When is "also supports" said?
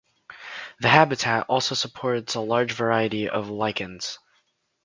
1.47-2.33